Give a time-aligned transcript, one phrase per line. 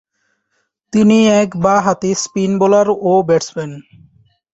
[0.93, 3.71] তিনি এক বাঁ-হাতি স্পিন বোলার ও ব্যাটসম্যান।